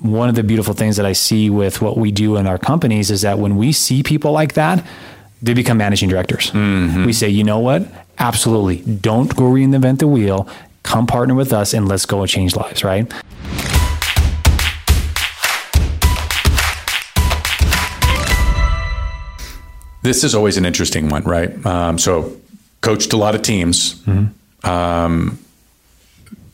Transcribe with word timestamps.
one 0.00 0.28
of 0.28 0.34
the 0.34 0.42
beautiful 0.42 0.74
things 0.74 0.96
that 0.96 1.06
I 1.06 1.12
see 1.12 1.48
with 1.50 1.80
what 1.80 1.96
we 1.96 2.10
do 2.12 2.36
in 2.36 2.46
our 2.46 2.58
companies 2.58 3.10
is 3.10 3.22
that 3.22 3.38
when 3.38 3.56
we 3.56 3.72
see 3.72 4.02
people 4.02 4.32
like 4.32 4.54
that, 4.54 4.84
they 5.42 5.54
become 5.54 5.78
managing 5.78 6.08
directors. 6.08 6.52
We 7.06 7.12
say, 7.12 7.28
you 7.28 7.44
know 7.44 7.58
what? 7.58 7.86
Absolutely. 8.18 8.76
Don't 8.96 9.34
go 9.34 9.44
reinvent 9.44 9.98
the 9.98 10.06
wheel. 10.08 10.48
Come 10.82 11.06
partner 11.06 11.34
with 11.34 11.52
us 11.52 11.74
and 11.74 11.88
let's 11.88 12.06
go 12.06 12.20
and 12.20 12.28
change 12.30 12.56
lives, 12.56 12.84
right? 12.84 13.10
This 20.02 20.22
is 20.22 20.34
always 20.34 20.56
an 20.56 20.64
interesting 20.64 21.08
one, 21.08 21.24
right? 21.24 21.64
Um, 21.66 21.98
so, 21.98 22.36
coached 22.80 23.12
a 23.12 23.16
lot 23.16 23.34
of 23.34 23.42
teams. 23.42 24.02
Um, 24.62 25.38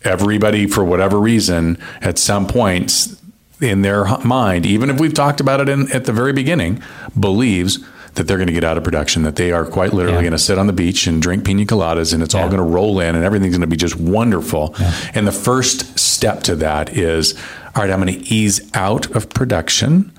everybody, 0.02 0.66
for 0.66 0.82
whatever 0.84 1.20
reason, 1.20 1.76
at 2.00 2.18
some 2.18 2.46
points 2.46 3.21
in 3.62 3.82
their 3.82 4.04
mind, 4.24 4.66
even 4.66 4.90
if 4.90 4.98
we've 5.00 5.14
talked 5.14 5.40
about 5.40 5.60
it 5.60 5.68
in, 5.68 5.90
at 5.92 6.04
the 6.04 6.12
very 6.12 6.32
beginning, 6.32 6.82
believes 7.18 7.78
that 8.14 8.24
they're 8.28 8.36
going 8.36 8.46
to 8.48 8.52
get 8.52 8.64
out 8.64 8.76
of 8.76 8.84
production, 8.84 9.22
that 9.22 9.36
they 9.36 9.52
are 9.52 9.64
quite 9.64 9.94
literally 9.94 10.16
Yeah. 10.18 10.22
going 10.22 10.32
to 10.32 10.38
sit 10.38 10.58
on 10.58 10.66
the 10.66 10.72
beach 10.74 11.06
and 11.06 11.22
drink 11.22 11.44
pina 11.46 11.64
coladas 11.64 12.12
and 12.12 12.22
it's 12.22 12.34
all 12.34 12.44
going 12.48 12.58
to 12.58 12.62
roll 12.62 13.00
in 13.00 13.14
and 13.14 13.24
everything's 13.24 13.54
going 13.54 13.62
to 13.62 13.66
be 13.66 13.76
just 13.76 13.96
wonderful. 13.96 14.74
And 15.14 15.26
the 15.26 15.32
first 15.32 15.98
step 15.98 16.42
to 16.42 16.56
that 16.56 16.94
is 16.96 17.34
all 17.74 17.82
right, 17.82 17.90
I'm 17.90 18.02
going 18.04 18.12
to 18.22 18.28
ease 18.28 18.70
out 18.74 19.10
of 19.16 19.30
production 19.30 20.12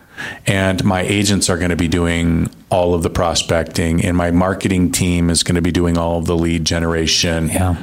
and 0.47 0.83
my 0.83 1.01
agents 1.01 1.51
are 1.51 1.57
going 1.57 1.69
to 1.69 1.75
be 1.75 1.87
doing 1.87 2.49
all 2.71 2.95
of 2.95 3.03
the 3.03 3.09
prospecting 3.11 4.03
and 4.03 4.17
my 4.17 4.31
marketing 4.31 4.91
team 4.91 5.29
is 5.29 5.43
going 5.43 5.55
to 5.55 5.61
be 5.61 5.71
doing 5.71 5.95
all 5.97 6.17
of 6.17 6.25
the 6.25 6.35
lead 6.35 6.65
generation 6.65 7.49
Yeah. 7.49 7.75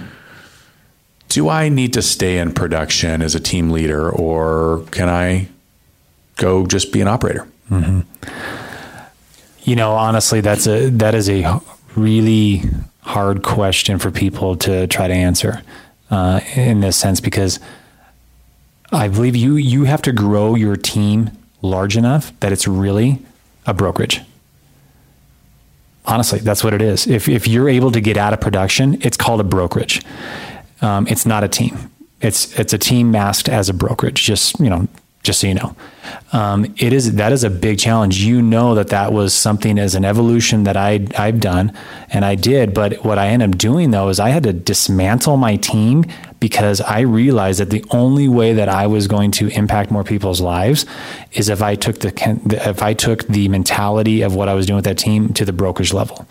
do 1.28 1.48
I 1.48 1.68
need 1.68 1.92
to 1.92 2.02
stay 2.02 2.38
in 2.38 2.52
production 2.52 3.22
as 3.22 3.34
a 3.36 3.40
team 3.40 3.70
leader 3.70 4.10
or 4.10 4.84
can 4.90 5.08
I 5.08 5.48
go 6.40 6.66
just 6.66 6.92
be 6.92 7.00
an 7.00 7.08
operator? 7.08 7.46
You 9.62 9.76
know, 9.76 9.92
honestly, 9.92 10.40
that's 10.40 10.66
a 10.66 10.88
that 10.90 11.14
is 11.14 11.28
a 11.28 11.60
really 11.94 12.62
hard 13.02 13.42
question 13.42 13.98
for 13.98 14.10
people 14.10 14.56
to 14.56 14.86
try 14.86 15.06
to 15.08 15.14
answer 15.14 15.62
uh, 16.10 16.40
in 16.56 16.80
this 16.80 16.96
sense 16.96 17.20
because 17.20 17.60
I 18.92 19.08
believe 19.08 19.36
you 19.36 19.56
you 19.56 19.84
have 19.84 20.02
to 20.02 20.12
grow 20.12 20.54
your 20.56 20.76
team 20.76 21.30
large 21.62 21.96
enough 21.96 22.32
that 22.40 22.52
it's 22.52 22.66
really 22.66 23.18
a 23.66 23.74
brokerage. 23.74 24.20
Honestly, 26.06 26.40
that's 26.40 26.64
what 26.64 26.74
it 26.74 26.82
is. 26.82 27.06
If 27.06 27.28
if 27.28 27.46
you're 27.46 27.68
able 27.68 27.92
to 27.92 28.00
get 28.00 28.16
out 28.16 28.32
of 28.32 28.40
production, 28.40 28.98
it's 29.02 29.16
called 29.16 29.40
a 29.40 29.44
brokerage. 29.44 30.02
Um, 30.82 31.06
it's 31.06 31.26
not 31.26 31.44
a 31.44 31.48
team. 31.48 31.90
It's 32.20 32.58
it's 32.58 32.72
a 32.72 32.78
team 32.78 33.10
masked 33.10 33.48
as 33.48 33.68
a 33.68 33.74
brokerage. 33.74 34.24
Just 34.24 34.58
you 34.58 34.70
know, 34.70 34.88
just 35.30 35.42
so 35.42 35.46
you 35.46 35.54
know, 35.54 35.76
um, 36.32 36.64
it 36.76 36.92
is 36.92 37.14
that 37.14 37.30
is 37.30 37.44
a 37.44 37.50
big 37.50 37.78
challenge. 37.78 38.18
You 38.18 38.42
know 38.42 38.74
that 38.74 38.88
that 38.88 39.12
was 39.12 39.32
something 39.32 39.78
as 39.78 39.94
an 39.94 40.04
evolution 40.04 40.64
that 40.64 40.76
I 40.76 41.06
I've 41.16 41.38
done 41.38 41.72
and 42.08 42.24
I 42.24 42.34
did. 42.34 42.74
But 42.74 43.04
what 43.04 43.16
I 43.16 43.28
ended 43.28 43.50
up 43.50 43.58
doing 43.58 43.92
though 43.92 44.08
is 44.08 44.18
I 44.18 44.30
had 44.30 44.42
to 44.42 44.52
dismantle 44.52 45.36
my 45.36 45.54
team 45.54 46.04
because 46.40 46.80
I 46.80 47.00
realized 47.00 47.60
that 47.60 47.70
the 47.70 47.84
only 47.90 48.26
way 48.26 48.54
that 48.54 48.68
I 48.68 48.88
was 48.88 49.06
going 49.06 49.30
to 49.32 49.48
impact 49.56 49.92
more 49.92 50.02
people's 50.02 50.40
lives 50.40 50.84
is 51.32 51.48
if 51.48 51.62
I 51.62 51.76
took 51.76 52.00
the 52.00 52.12
if 52.68 52.82
I 52.82 52.92
took 52.92 53.22
the 53.28 53.46
mentality 53.46 54.22
of 54.22 54.34
what 54.34 54.48
I 54.48 54.54
was 54.54 54.66
doing 54.66 54.76
with 54.76 54.86
that 54.86 54.98
team 54.98 55.32
to 55.34 55.44
the 55.44 55.52
brokerage 55.52 55.92
level. 55.92 56.26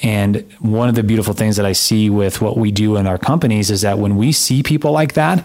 And 0.00 0.48
one 0.60 0.88
of 0.88 0.94
the 0.94 1.02
beautiful 1.02 1.34
things 1.34 1.56
that 1.56 1.66
I 1.66 1.72
see 1.72 2.08
with 2.08 2.40
what 2.40 2.56
we 2.56 2.70
do 2.70 2.96
in 2.98 3.08
our 3.08 3.18
companies 3.18 3.68
is 3.72 3.80
that 3.80 3.98
when 3.98 4.16
we 4.16 4.30
see 4.30 4.62
people 4.62 4.92
like 4.92 5.14
that, 5.14 5.44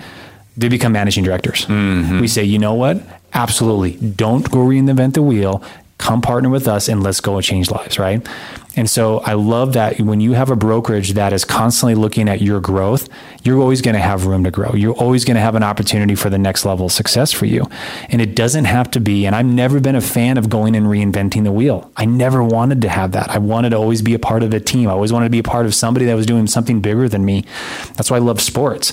they 0.57 0.69
become 0.69 0.91
managing 0.91 1.23
directors. 1.23 1.67
We 1.67 2.27
say, 2.27 2.43
you 2.43 2.59
know 2.59 2.73
what? 2.73 3.01
Absolutely. 3.33 3.93
Don't 3.93 4.49
go 4.51 4.59
reinvent 4.59 5.13
the 5.13 5.21
wheel. 5.23 5.63
Come 5.97 6.21
partner 6.21 6.49
with 6.49 6.67
us 6.67 6.89
and 6.89 7.01
let's 7.01 7.21
go 7.21 7.35
and 7.35 7.45
change 7.45 7.71
lives, 7.71 7.97
right? 7.97 8.27
And 8.75 8.89
so 8.89 9.19
I 9.19 9.33
love 9.33 9.73
that 9.73 10.01
when 10.01 10.19
you 10.19 10.33
have 10.33 10.49
a 10.49 10.55
brokerage 10.55 11.11
that 11.13 11.31
is 11.31 11.45
constantly 11.45 11.93
looking 11.95 12.27
at 12.27 12.41
your 12.41 12.59
growth, 12.59 13.07
you're 13.43 13.61
always 13.61 13.81
going 13.81 13.93
to 13.93 14.01
have 14.01 14.25
room 14.25 14.43
to 14.43 14.51
grow. 14.51 14.73
You're 14.73 14.95
always 14.95 15.23
going 15.23 15.35
to 15.35 15.41
have 15.41 15.53
an 15.55 15.63
opportunity 15.63 16.15
for 16.15 16.29
the 16.29 16.39
next 16.39 16.65
level 16.65 16.87
of 16.87 16.91
success 16.91 17.31
for 17.31 17.45
you. 17.45 17.69
And 18.09 18.21
it 18.21 18.35
doesn't 18.35 18.65
have 18.65 18.89
to 18.91 18.99
be, 18.99 19.25
and 19.25 19.35
I've 19.35 19.45
never 19.45 19.79
been 19.79 19.95
a 19.95 20.01
fan 20.01 20.37
of 20.37 20.49
going 20.49 20.75
and 20.75 20.87
reinventing 20.87 21.43
the 21.43 21.51
wheel. 21.51 21.89
I 21.95 22.05
never 22.05 22.43
wanted 22.43 22.81
to 22.81 22.89
have 22.89 23.11
that. 23.11 23.29
I 23.29 23.37
wanted 23.37 23.69
to 23.69 23.77
always 23.77 24.01
be 24.01 24.15
a 24.15 24.19
part 24.19 24.43
of 24.43 24.53
a 24.53 24.59
team. 24.59 24.89
I 24.89 24.93
always 24.93 25.13
wanted 25.13 25.27
to 25.27 25.31
be 25.31 25.39
a 25.39 25.43
part 25.43 25.67
of 25.67 25.75
somebody 25.75 26.07
that 26.07 26.15
was 26.15 26.25
doing 26.25 26.47
something 26.47 26.81
bigger 26.81 27.07
than 27.07 27.23
me. 27.23 27.45
That's 27.93 28.09
why 28.09 28.17
I 28.17 28.21
love 28.21 28.41
sports. 28.41 28.91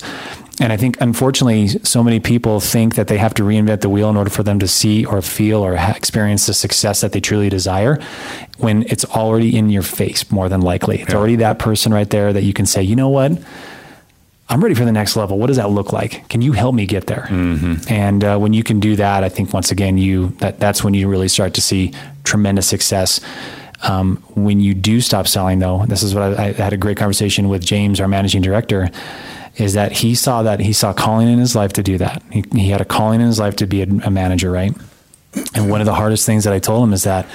And 0.60 0.75
I 0.75 0.76
think, 0.76 1.00
unfortunately, 1.00 1.69
so 1.69 2.04
many 2.04 2.21
people 2.21 2.60
think 2.60 2.97
that 2.97 3.09
they 3.09 3.16
have 3.16 3.32
to 3.34 3.43
reinvent 3.43 3.81
the 3.81 3.88
wheel 3.88 4.10
in 4.10 4.16
order 4.16 4.28
for 4.28 4.43
them 4.43 4.59
to 4.59 4.69
see 4.69 5.06
or 5.06 5.22
feel 5.22 5.62
or 5.62 5.75
experience 5.75 6.47
the 6.47 6.53
success 6.53 7.00
that 7.00 7.12
they 7.12 7.21
truly 7.21 7.48
desire 7.48 7.98
when 8.59 8.82
it's 8.82 9.06
already 9.06 9.56
in 9.56 9.70
your 9.70 9.82
face, 9.82 10.31
more 10.31 10.50
than 10.50 10.60
likely. 10.60 11.00
It's 11.00 11.15
already 11.15 11.37
that 11.37 11.59
person 11.59 11.94
right 11.94 12.09
there 12.10 12.32
that 12.34 12.43
you 12.43 12.53
can 12.53 12.66
say, 12.66 12.82
you 12.82 12.94
know 12.94 13.09
what? 13.09 13.32
I'm 14.50 14.60
ready 14.60 14.75
for 14.75 14.84
the 14.84 14.93
next 14.93 15.16
level. 15.16 15.38
What 15.38 15.47
does 15.47 15.56
that 15.56 15.70
look 15.70 15.93
like? 15.94 16.28
Can 16.28 16.43
you 16.43 16.53
help 16.53 16.75
me 16.75 16.84
get 16.84 17.06
there? 17.06 17.26
And 17.88 18.22
uh, 18.22 18.37
when 18.37 18.53
you 18.53 18.62
can 18.62 18.81
do 18.81 18.97
that, 18.97 19.25
I 19.25 19.28
think 19.28 19.54
once 19.54 19.70
again, 19.70 19.97
you 19.97 20.28
that 20.41 20.59
that's 20.59 20.84
when 20.84 20.93
you 20.93 21.09
really 21.09 21.28
start 21.28 21.54
to 21.54 21.60
see 21.62 21.94
tremendous 22.25 22.66
success. 22.66 23.20
Um, 23.82 24.16
when 24.34 24.60
you 24.60 24.75
do 24.75 25.00
stop 25.00 25.26
selling, 25.26 25.60
though, 25.60 25.87
this 25.87 26.03
is 26.03 26.15
what 26.15 26.38
I, 26.38 26.49
I 26.49 26.53
had 26.53 26.72
a 26.72 26.76
great 26.76 26.99
conversation 26.99 27.49
with 27.49 27.65
James, 27.65 28.00
our 28.00 28.09
managing 28.09 28.43
director, 28.43 28.91
is 29.60 29.75
that 29.75 29.93
he 29.93 30.15
saw 30.15 30.43
that 30.43 30.60
he 30.60 30.72
saw 30.72 30.93
calling 30.93 31.28
in 31.28 31.38
his 31.38 31.54
life 31.54 31.72
to 31.75 31.82
do 31.82 31.98
that. 31.98 32.22
He, 32.31 32.44
he 32.53 32.71
had 32.71 32.81
a 32.81 32.84
calling 32.84 33.21
in 33.21 33.26
his 33.26 33.38
life 33.38 33.56
to 33.56 33.66
be 33.66 33.82
a, 33.82 33.87
a 34.04 34.10
manager, 34.10 34.50
right? 34.50 34.75
And 35.54 35.71
one 35.71 35.81
of 35.81 35.87
the 35.87 35.94
hardest 35.94 36.26
things 36.26 36.44
that 36.44 36.53
I 36.53 36.59
told 36.59 36.82
him 36.82 36.93
is 36.93 37.04
that 37.04 37.26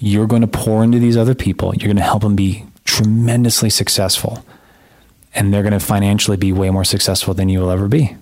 you're 0.00 0.26
going 0.26 0.42
to 0.42 0.48
pour 0.48 0.84
into 0.84 0.98
these 0.98 1.16
other 1.16 1.34
people. 1.34 1.74
You're 1.74 1.88
going 1.88 1.96
to 1.96 2.02
help 2.02 2.22
them 2.22 2.36
be 2.36 2.64
tremendously 2.84 3.70
successful 3.70 4.44
and 5.34 5.52
they're 5.52 5.62
going 5.62 5.72
to 5.72 5.80
financially 5.80 6.36
be 6.36 6.52
way 6.52 6.70
more 6.70 6.84
successful 6.84 7.34
than 7.34 7.48
you 7.48 7.60
will 7.60 7.70
ever 7.70 7.88
be. 7.88 8.16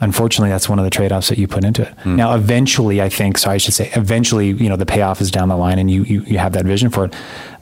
Unfortunately, 0.00 0.50
that's 0.50 0.68
one 0.68 0.78
of 0.78 0.84
the 0.84 0.90
trade-offs 0.90 1.28
that 1.28 1.38
you 1.38 1.46
put 1.46 1.64
into 1.64 1.82
it. 1.82 1.94
Hmm. 2.00 2.16
Now, 2.16 2.34
eventually, 2.34 3.00
I 3.00 3.08
think, 3.08 3.38
so 3.38 3.50
I 3.50 3.56
should 3.56 3.74
say, 3.74 3.90
eventually, 3.94 4.48
you 4.48 4.68
know, 4.68 4.76
the 4.76 4.86
payoff 4.86 5.20
is 5.20 5.30
down 5.30 5.48
the 5.48 5.56
line 5.56 5.78
and 5.78 5.90
you, 5.90 6.02
you, 6.04 6.22
you 6.22 6.38
have 6.38 6.52
that 6.54 6.64
vision 6.64 6.90
for 6.90 7.04
it. 7.04 7.14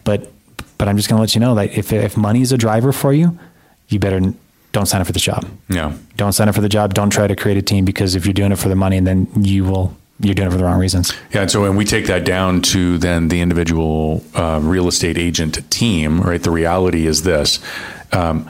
But, 0.04 0.30
but 0.78 0.88
I'm 0.88 0.96
just 0.96 1.08
going 1.08 1.18
to 1.18 1.20
let 1.20 1.34
you 1.34 1.40
know 1.40 1.54
that 1.54 1.76
if, 1.76 1.92
if 1.92 2.16
money 2.16 2.40
is 2.40 2.52
a 2.52 2.58
driver 2.58 2.92
for 2.92 3.12
you, 3.12 3.38
you 3.88 3.98
better 3.98 4.20
don't 4.72 4.86
sign 4.86 5.00
up 5.00 5.06
for 5.06 5.12
the 5.12 5.18
job. 5.18 5.46
Yeah. 5.68 5.96
Don't 6.16 6.32
sign 6.32 6.48
up 6.48 6.54
for 6.54 6.60
the 6.60 6.68
job. 6.68 6.94
Don't 6.94 7.10
try 7.10 7.26
to 7.26 7.36
create 7.36 7.58
a 7.58 7.62
team 7.62 7.84
because 7.84 8.14
if 8.14 8.24
you're 8.26 8.32
doing 8.32 8.52
it 8.52 8.56
for 8.56 8.68
the 8.68 8.76
money, 8.76 8.96
and 8.96 9.06
then 9.06 9.28
you 9.36 9.64
will, 9.64 9.96
you're 10.20 10.34
doing 10.34 10.48
it 10.48 10.52
for 10.52 10.58
the 10.58 10.64
wrong 10.64 10.78
reasons. 10.78 11.12
Yeah, 11.32 11.42
and 11.42 11.50
so 11.50 11.62
when 11.62 11.76
we 11.76 11.84
take 11.84 12.06
that 12.06 12.24
down 12.24 12.62
to 12.62 12.98
then 12.98 13.28
the 13.28 13.40
individual 13.40 14.22
uh, 14.34 14.60
real 14.62 14.86
estate 14.86 15.18
agent 15.18 15.68
team, 15.70 16.20
right? 16.20 16.42
The 16.42 16.50
reality 16.50 17.06
is 17.06 17.22
this: 17.22 17.58
um, 18.12 18.48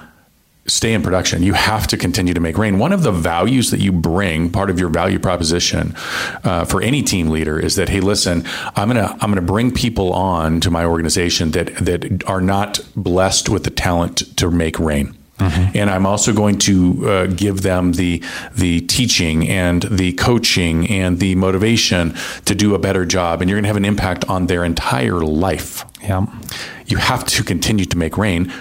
stay 0.67 0.93
in 0.93 1.03
production. 1.03 1.43
You 1.43 1.55
have 1.55 1.87
to 1.89 1.97
continue 1.97 2.35
to 2.35 2.41
make 2.41 2.59
rain. 2.59 2.79
One 2.79 2.93
of 2.93 3.03
the 3.03 3.13
values 3.13 3.71
that 3.71 3.81
you 3.81 3.91
bring, 3.91 4.51
part 4.51 4.69
of 4.69 4.79
your 4.79 4.89
value 4.89 5.19
proposition 5.19 5.95
uh, 6.45 6.65
for 6.65 6.83
any 6.83 7.03
team 7.03 7.31
leader, 7.31 7.59
is 7.59 7.77
that 7.77 7.89
hey, 7.89 8.01
listen, 8.01 8.45
I'm 8.77 8.89
gonna 8.89 9.17
I'm 9.21 9.31
gonna 9.31 9.41
bring 9.41 9.73
people 9.73 10.13
on 10.13 10.61
to 10.61 10.71
my 10.71 10.85
organization 10.85 11.53
that 11.53 11.77
that 11.77 12.25
are 12.29 12.43
not 12.43 12.81
blessed 12.95 13.49
with 13.49 13.65
the 13.65 13.71
talent 13.71 14.37
to 14.37 14.51
make 14.51 14.79
rain. 14.79 15.17
And 15.41 15.89
I'm 15.91 16.07
also 16.07 16.33
going 16.33 16.59
to 16.61 17.09
uh, 17.09 17.27
give 17.27 17.63
them 17.63 17.93
the 17.93 18.23
the 18.57 18.81
teaching 18.83 19.49
and 19.49 19.83
the 19.85 20.13
coaching 20.13 20.89
and 20.91 21.19
the 21.19 21.35
motivation 21.35 22.15
to 22.45 22.55
do 22.55 22.75
a 22.75 22.79
better 22.79 23.05
job. 23.07 23.41
And 23.41 23.49
you're 23.49 23.57
going 23.57 23.65
to 23.65 23.69
have 23.69 23.77
an 23.77 23.85
impact 23.85 24.25
on 24.29 24.47
their 24.47 24.65
entire 24.65 25.21
life. 25.21 25.85
Yeah. 26.03 26.27
You 26.87 26.99
have 26.99 27.25
to 27.27 27.43
continue 27.45 27.85
to 27.87 27.97
make 27.99 28.19
rain 28.19 28.53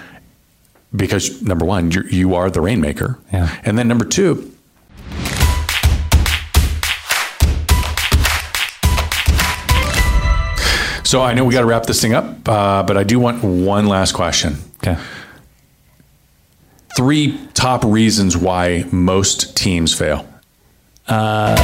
because 0.96 1.42
number 1.42 1.66
one, 1.66 1.92
you're, 1.92 2.08
you 2.08 2.36
are 2.36 2.50
the 2.50 2.62
rainmaker, 2.62 3.20
Yeah. 3.32 3.50
and 3.64 3.78
then 3.78 3.88
number 3.88 4.06
two. 4.06 4.52
So 11.04 11.24
I 11.24 11.34
know 11.34 11.44
we 11.44 11.54
got 11.56 11.62
to 11.62 11.66
wrap 11.66 11.88
this 11.88 12.00
thing 12.02 12.14
up, 12.14 12.48
uh, 12.48 12.84
but 12.84 12.96
I 12.96 13.04
do 13.04 13.20
want 13.20 13.44
one 13.44 13.88
last 13.88 14.12
question. 14.12 14.58
Okay. 14.78 14.96
Three 17.00 17.40
top 17.54 17.86
reasons 17.86 18.36
why 18.36 18.84
most 18.92 19.56
teams 19.56 19.94
fail. 19.94 20.28
Uh, 21.08 21.56